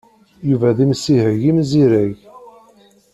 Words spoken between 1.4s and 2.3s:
imzireg.